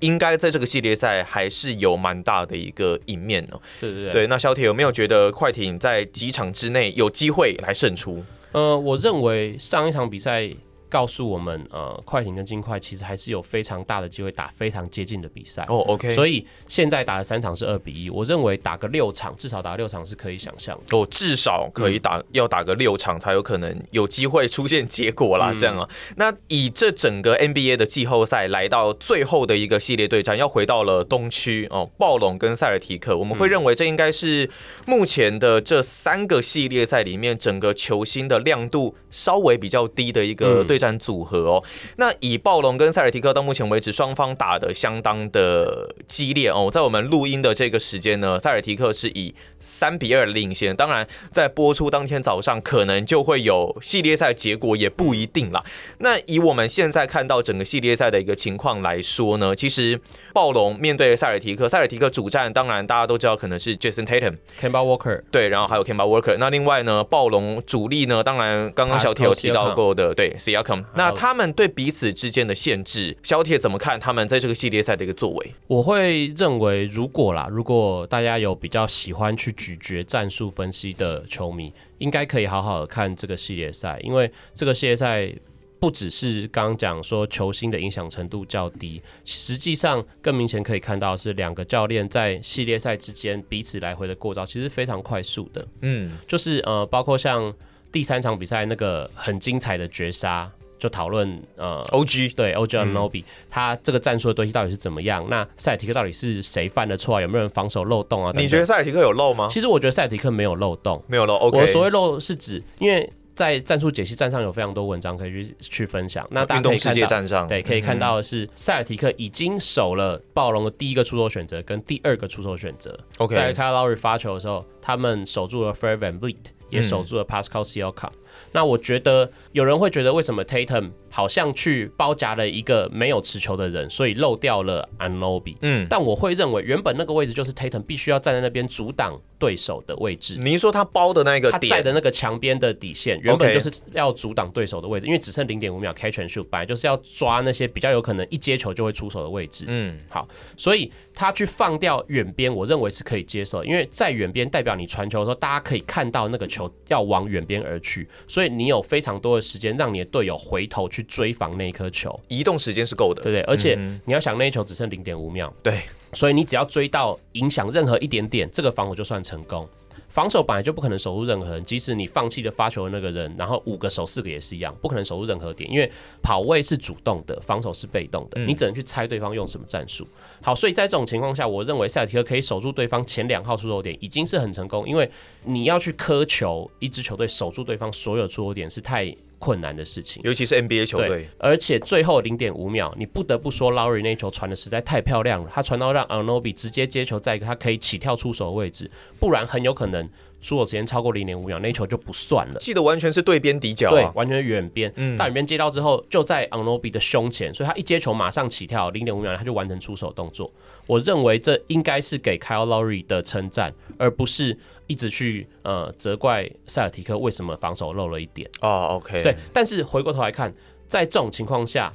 [0.00, 3.62] 应该在这个系列赛还是有蛮大的一个赢面哦。
[3.80, 8.24] 对对对，对，那小铁有没有觉得快艇在几场之内有机会来胜出？
[8.50, 10.50] 呃，我认为上一场比赛。
[10.88, 15.76] 告诉我们，呃，快艇跟金块其实还是有非常大的机会打非常接近的比赛哦。
[15.76, 20.96] Oh, OK，所以现在打了三场是二比一，我认为打个六场，至少打六场是可以想象的。
[20.96, 25.54] 哦，至少可以打，嗯、要打个六场才有可能有机会出现结果啦。
[25.58, 25.88] 这样啊。
[25.90, 34.48] 嗯、那以这整个 NBA 的季后赛来到最后的一个系列对战，要回到了东区哦，暴龙跟塞尔提克，我们会认为这应该是
[34.86, 41.64] 目前的这三个系列赛里面整个球星的亮度稍微比较低的一个对战组合哦，
[41.96, 46.70] 那以暴龙跟塞尔提克到目前为止，双方打的相当的激烈哦。
[46.72, 50.74] 在我们录音的这个时间呢，塞尔提克是以三比二领先。
[50.74, 55.64] 当然，在播出当天早上，可能就会有系列赛结果，也不一定啦。
[55.98, 60.00] 那以我们现在看到整个系列赛的一个情况来说呢，其实
[60.32, 66.36] 暴龙面对塞尔提克，塞尔提克主战当然大家都知道可能是 Jason Tatum、c a m b a Walker，对，然后还有 c a m b a Walker。
[66.38, 70.84] 那另外呢，暴龙主力呢，当然刚刚小铁有提到过的，对，Siakam。
[70.94, 75.54] 那他们对彼此之间的限制，小铁怎么看他们在这个系列赛的一个作为？
[75.66, 85.32] 我会认为，如果啦，如果大家有比较喜欢去咀嚼战术分析的球迷，应该可以好好看这个系列赛，因为这个系列赛
[85.78, 95.66] 不只是刚刚讲说球星的影响程度较低，实际上更明显可以看到是两个教练在系列赛之间彼此来回的过招，其实非常快速的。
[95.80, 97.52] 嗯，就是呃，包括像
[97.90, 100.50] 第三场比赛那个很精彩的绝杀。
[100.86, 105.26] 就讨论呃，OG 对 OG Anunoby，他这个战术的对击到底是怎么样？
[105.28, 107.20] 那塞尔提克到底是谁犯的错啊？
[107.20, 108.32] 有没有人防守漏洞啊？
[108.36, 109.48] 你觉得塞尔提克有漏吗？
[109.50, 111.34] 其实我觉得塞尔提克没有漏洞，没有漏。
[111.34, 116.26] OK，我所谓漏是指，因为在战术解析站上有非常多文章可以去去分享。
[116.30, 122.96] 那大家可以看到，站上对，可以看到的是塞尔提克已经守了暴龙的第一个出手选择跟第二个出手选择。
[123.18, 126.36] OK，在 Kyle Lowry 发球的时候，他们守住了 Fred VanVleet，
[126.70, 128.10] 也守住了 Pascal Siakam。
[128.52, 135.56] 那我觉得有人会觉得，为什么 Tatum 好像去包夹了一个没有持球的人，所以漏掉了 Anunoby。
[135.60, 140.38] 嗯，但我会认为原本那个位置就是 Tatum 必须要站在那边阻挡对手的位置。
[140.38, 149.64] 您说他包的那个他在的那个墙边的底线，原本就是要阻挡对手的位置，因为只剩零点五秒 catch and shoot，本来就是要抓那些比较有可能一接球就会出手的位置。
[149.68, 158.08] 嗯，好，所以他去放掉远边，我认为是可以接受，因为在远边代表你传球的时候，大家可以看到那个球要往远边而去。
[158.26, 163.42] 所以你有非常多的时间，让你的队友回头去追防那一颗球，移动时间是够的，对不对？
[163.42, 165.82] 而且你要想，那一球只剩零点五秒，对，
[166.16, 169.68] 所以你只要追到影响任何一点点，这个防守就算成功。
[170.08, 175.90] 防守本来就不可能守住任何人，即使你放弃了发球的那个人，然后五个守四个也是一样，不可能守住任何点，因为
[176.22, 180.08] 跑位是主动的，防守是被动的，你只能去猜对方用什么战术。
[180.40, 185.10] 好，所以在这种情况下，我认为塞尔提克可以守住对方前两号出手点，已经是很成功，因为
[185.44, 200.08] 你要去苛求一支球队守住对方所有出手点是太困难的事情，尤其是 NBA 球队，而且最后零点五秒，你不得不说，Lowry 那球传的实在太漂亮了，他传到让 Anunoby 直接接球，在一个他可以起跳出手的位置，不然很有可能
[200.46, 202.60] 出手时间超过零点五秒，那球就不算了。
[202.60, 210.52] 记得完全是对边底角，啊，对，完全是远边，嗯，大远边接到之后就在 Anunoby 的胸前，所以他一接球马上起跳，零点五秒他就完成出手动作。
[210.86, 214.56] 我认为这应该是给 Kyle Lowry 的称赞，而不是。
[214.88, 220.54] 一直去呃责怪塞尔提克为什么防守漏了一点哦、oh，OK，对，但是回过头来看，
[220.86, 221.92] 在这种情况下，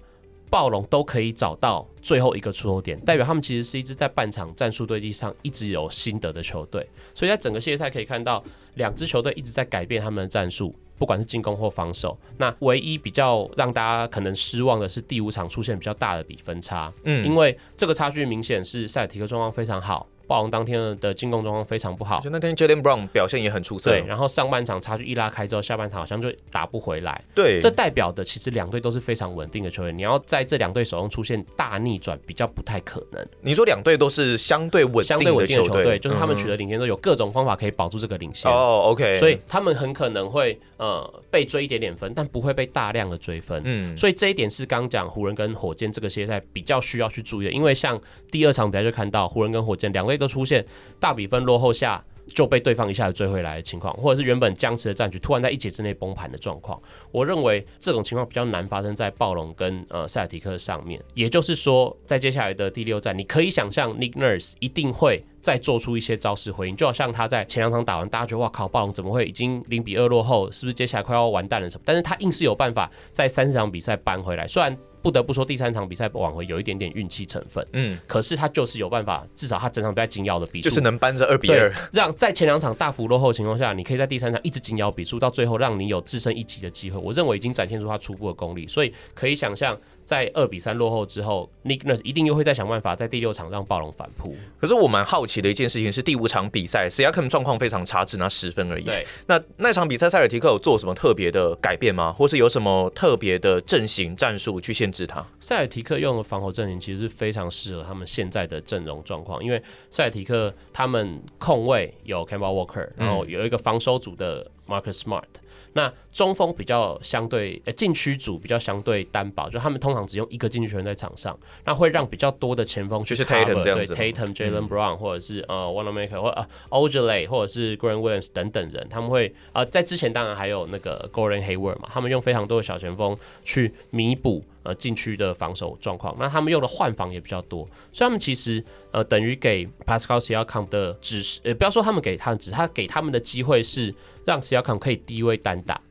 [0.52, 6.86] 暴龙都可以找到最后一个出手点，代表他们其实是一支在半场战术对击上一直有心得的球队，
[7.16, 8.44] 所以在整个系列赛可以看到，
[8.76, 12.18] 两支球队一直在改变他们的战术，不管是进攻或防守。
[12.38, 20.06] 那唯一比较让大家可能失望的是第五场出现比较大的比分差，嗯，因为这个差距明显是塞尔提克状况非常好。
[20.32, 23.92] 暴龙当天的进攻状况非常不好，就那天 Jaylen Brown 表现也很出色。
[23.92, 27.22] 对，然后上半场差距一拉开之后，下半场好像就打不回来。
[27.36, 33.28] 对，这代表的其实两队都是非常稳定的球员，你要在这两队手中出现大逆转，比较不太可能。
[33.42, 38.50] 你说两队都是相对稳相对稳定的球队，就是他们取得领先之后有各种方法可以保住这个领先。
[38.50, 43.62] 哦，OK，所以他们很可能会呃被追一点点分，但不会被大量的追分。
[43.66, 48.00] 嗯，所以这一点是刚讲湖人跟火箭这个系列赛比较需要去注意的，因为像
[48.32, 50.64] 第二场比赛就看到湖人跟火箭两队都出现。
[51.00, 56.80] 大比分落后下就被对方一下子追回来的情况，或者是原本僵持的战局突然在一节之内崩盘的状况，
[57.12, 61.02] 我认为这种情况比较难发生在暴龙跟呃塞尔提克上面。
[61.14, 71.84] 也就是说，在接下来的第六战，你可以想象 Nick Nurse 一定会再做出一些招式回应，就好像他在前两场打完，大家觉得哇靠，暴龙怎么会已经零比二落后，是不是接下来快要完蛋了什么？
[71.86, 74.78] 但是他硬是有办法在三十场比赛扳回来，虽然。
[75.02, 86.98] 不得不说，第三场比赛挽回有一点点运气成分，嗯，可是他就是有办法，至少他整场比赛紧咬的比数，就是能扳着二比二，让在前两场大幅落后的情况下，你可以在第三场一直紧咬比数，到最后让你有自身一击的机会。
[86.98, 89.78] 我认为已经展现出他初步的功力，所以可以想象。
[90.12, 94.36] 在二比三落后之后，Nick Nurse 一定又会再想办法在第六场让暴龙反扑。
[94.60, 98.84] 可是我蛮好奇的一件事情是，第五场比赛，Siakam 状况非常差，只拿十分而已。
[98.84, 102.12] 对，那那场比赛塞尔提克有做什么特别的改变吗？
[102.12, 105.26] 或是有什么特别的阵型战术去限制他？
[105.40, 115.24] 塞尔提克用的防守阵型其实是非常适合他们现在的阵容状况，因为塞尔提克他们控卫有 cambo Walker，然后有一个防守组的 Marcus Smart。
[115.74, 134.44] 那中锋比较相对，呃，禁区组比较相对单薄，就他们通常只用一个禁区球员在场上，那会让比较多的前锋去 cover，对 Tatum、Jaylen Brown 或者是呃 Wanamaker 或呃 Ojeleye 或者是 Grant Williams 等等人，他们会呃在之前当然还有那个 Gordon Hayward 嘛，他们用非常多的小前锋去弥补。
[134.64, 143.92] 呃，禁区的防守状况，那他们用的换防也比较多，所以他们其实呃等于给 Pascal Siakam 的指示，呃，不要说他们给他，只他给他们的机会是
[144.24, 145.82] 让 Siakam 可以低位单打，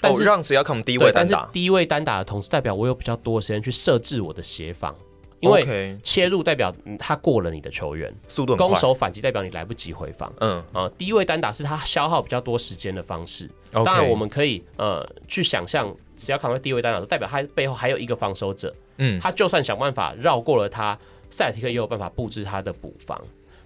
[0.00, 4.92] 但是、哦、让 Siakam 低位单打，但是低位单打的同时，代表我有比较多的时间去设置我的协防，
[5.38, 10.58] 因为切入代表他过了你的球员，速度攻守反击代表你来不及回防，嗯。
[10.72, 15.94] 啊、呃，低位单打是他消耗比较多时间的方式，当然我们可以呃去想象。
[16.18, 18.74] 史亚康在低位单打，代表他背后还有一个防守者。
[18.98, 20.98] 嗯，他就算想办法绕过了他，
[21.30, 23.18] 塞尔提克也有办法布置他的补防。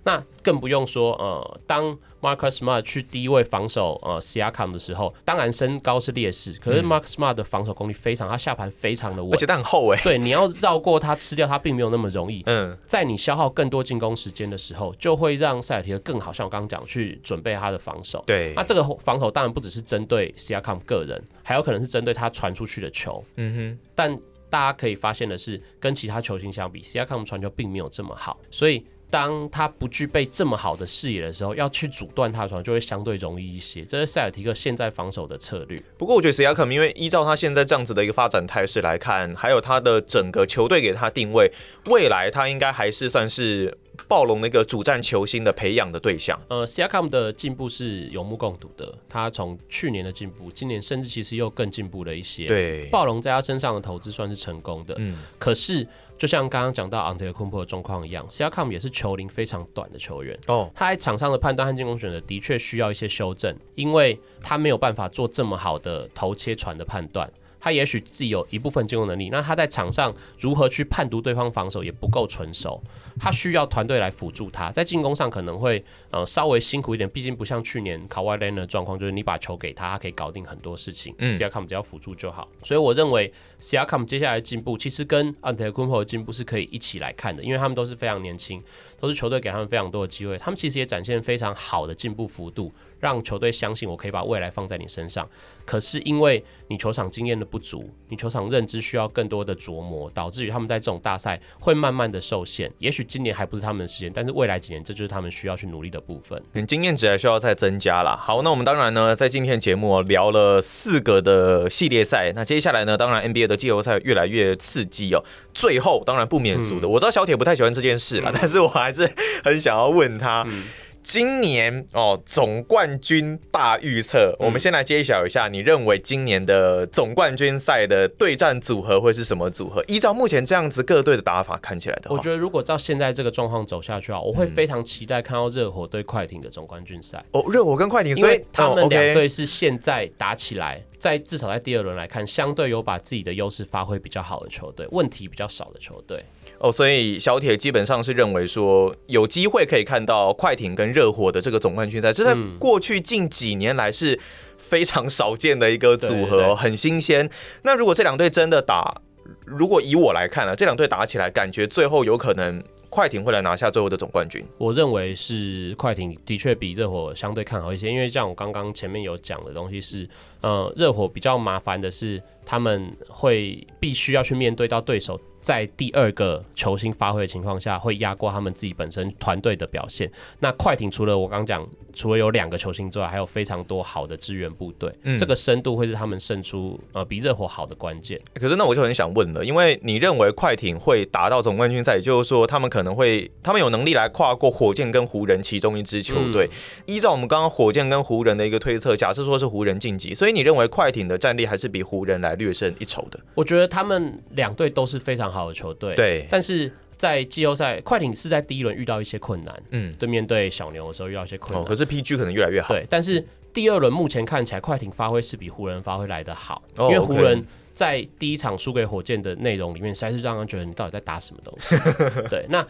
[0.05, 10.01] 那更不用说，呃，当 Marcus Smart 去低位防守呃 Siakam 的时候，当然身高是劣势，可是 Marcus Smart 的防守功力非常，他下盘非常的稳，而且他很厚哎。
[10.03, 12.43] 对，你要绕过他吃掉他，并没有那么容易。
[12.47, 18.23] 嗯，在你消耗更多进攻时间的时候，就会让塞尔提克更好，像我刚刚讲，去准备他的防守。
[18.27, 23.25] 对，那这个防守当然不只是针对 Siakam 个人，还有可能是针对他传出去的球。
[23.37, 24.19] 嗯哼，但
[24.51, 28.85] 大家可以发现的是，跟其他球星相比，Siakam 传球并没有这么好，所以。
[29.13, 33.85] 当他不具备这么好的视野的时候，要去阻断他的传就会相对容易一些。
[33.85, 35.81] 这是塞尔提克现在防守的策略。
[35.99, 41.53] 不过，我觉得斯亚克，因为依照他现在这样子的一个发展态势来看，还有他的整个球队给他定位，
[41.91, 43.77] 未来他应该还是算是
[44.09, 46.39] 暴龙那个主战球星的培养的对象。
[46.49, 48.93] 呃，史亚克的进步是有目共睹的。
[49.09, 52.47] 他从去年的进步，今年甚至其实又更进步了一些。
[52.47, 54.95] 对，暴龙在他身上的投资算是成功的。
[54.99, 55.87] 嗯，可是。
[56.19, 60.71] 就像刚刚讲到 Antetokounmpo 的状况一样，Siakam 也是球龄非常短的球员哦。
[60.73, 67.29] 他在场上的判断和进攻选择的确需要一些修正，因为他没有办法做这么好的投切传的判断。
[67.63, 72.83] 他也许自己有一部分进攻能力，那他在场上如何去判读对方防守也不够纯熟，
[73.21, 81.15] 他需要团队来辅助他，在进攻上可能会呃稍微辛苦一点，毕竟不像去年 Kawhi Leonard 的状况，就是你把球给他，他可以搞定很多事情。
[81.19, 88.61] 嗯，Siakam 只要辅助就好，所以我认为 Siakam 接下来进步其实跟 Antetokounmpo 的进步是可以一起来看的，因为他们都是非常年轻，
[88.99, 92.73] 都是球队给他们非常多的机会，他们其实也展现非常好的进步幅度。
[93.03, 95.29] 让球队相信我可以把未来放在你身上，
[95.65, 102.71] 可是因为你球场经验的不足，你球场认知需要更多的琢磨，导致于他们在这种大赛会慢慢的受限。
[102.79, 106.41] 也许今年还不是他们的时间，但是未来几年这就是他们需要去努力的部分。
[106.53, 108.17] 嗯，经验值还需要再增加啦。
[108.17, 115.25] 好，那我们当然呢，在今天的节目聊了四个的系列赛，那接下来呢，当然 NBA 的季后赛越来越刺激哦。
[115.53, 119.11] 最后，当然不免俗的，嗯、我知道小铁不太喜欢这件事啦，嗯、但是我还是
[119.43, 120.47] 很想要问他。
[120.47, 120.63] 嗯
[121.03, 129.85] 今年哦，总冠军大预测，嗯、我们先来揭晓一下，你认为今年的总冠军赛的对战组合会是什么组合？
[129.89, 137.23] 依照目前这样子各队的打法看起来的话，我觉得如果照现在这个状况走下去啊，我会非常期待看到热火对快艇的总冠军赛。
[137.33, 140.83] 哦，热火跟快艇，所以他们两队是现在打起来。
[140.99, 146.25] 在至少在第二轮来看，相对有把自己的优势发挥比较好的球队，问题比较少的球队。
[146.63, 154.19] 哦，所以小铁基本上是认为说，有机会可以看到快艇跟热火的这个总冠军赛，这在过去近几年来是
[154.57, 157.29] 非常少见的一个组合，嗯、很新鲜。
[157.63, 159.03] 那如果这两队真的打，
[159.45, 162.63] 如果以我来看呢、啊，这两队打起来，感觉最后有可能。
[162.93, 170.07] 快艇会来拿下最后的总冠军，我认为是快艇的确比热火相对看好一些，因为像我刚刚前面有讲的东西是，
[170.43, 175.19] 呃，热火比较麻烦的是他们会必须要去面对到对手。
[175.43, 180.11] 在第二个球星发挥的情况下，会压过他们自己本身团队的表现。
[180.39, 188.21] 那快艇除了我刚讲，除了有两个球星之外，还有非常多好的支援部队，嗯、这个深度会是他们胜出呃比热火好的关键。
[188.35, 196.49] 可是那我就很想问了，因为你认为快艇会打到总冠军赛，也就是说他们可能会，他们有能力来跨过火箭跟湖人其中一支球队。
[196.51, 203.21] 嗯、依照我们刚刚火箭跟湖人的一个推测，假设说是湖人晋级，所以你认为快艇的战力还是比湖人来略胜一筹的？
[203.35, 206.73] 我觉得他们两队都是非常好的球队，对，但是
[207.03, 217.45] 在季后赛，快艇是在第一轮遇到一些困难，嗯，对，面对小牛的时候遇到一些困难，哦，可是 PG 可能越来越好，对，但是第二轮目前看起来，快艇发挥是比湖人发挥来的好，哦，因为湖人
[217.75, 221.75] 在第一场输给火箭的内容里面，实在是让人觉得你到底在打什么东西，
[222.31, 222.65] 对，那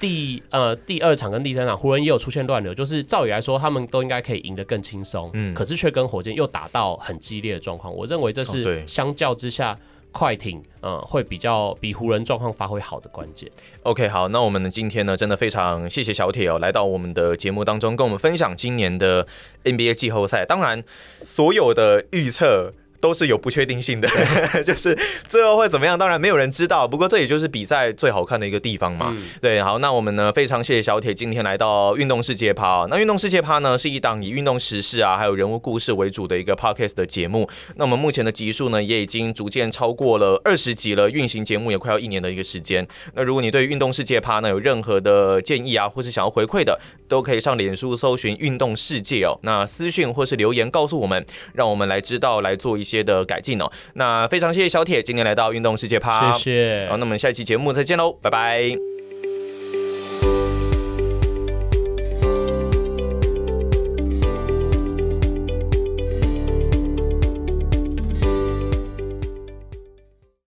[0.00, 9.78] 第呃第二场跟第三场，湖人也有出现乱流，就是照理来说，他们都应该可以赢得更轻松，嗯，可是却跟火箭又打到很激烈的状况，我认为这是相较之下。
[10.16, 13.50] 快艇，嗯，会比较比湖人状况发挥好的关键。
[13.82, 19.26] OK，好，那我们今天呢，真的非常谢谢小铁哦，来到我们的节目当中，跟我们分享今年的
[19.64, 20.46] NBA 季后赛。
[20.46, 20.82] 当然，
[21.22, 22.72] 所有的预测。
[23.00, 24.08] 都是有不确定性的，
[24.64, 24.96] 就是
[25.28, 26.86] 最后会怎么样，当然没有人知道。
[26.86, 29.14] 不过这也就是比赛最好看的一个地方嘛。
[29.16, 32.86] 嗯、对，好，那我们呢非常谢谢小铁今天来到运动世界趴。
[32.90, 37.48] 那运动世界趴呢是一档以运动时事啊还有人物故事为主的一个 podcast 的节目。
[37.76, 42.86] 那我们目前的集数呢也已经逐渐超过了二十集了，运行节目也快要一年的一个时间。
[43.14, 46.78] 那如果你对运动世界趴呢有任何的建议啊，或是想要回馈的，
[47.08, 49.38] 都可以上脸书搜寻运动世界哦。
[49.42, 51.24] 那私讯或是留言告诉我们，
[51.54, 53.06] 让我们来知道来做一些。
[53.06, 59.05] 的改进哦，那非常谢谢小铁今天来到运动世界趴，谢谢，好，那我们下一期节目再见喽，拜拜。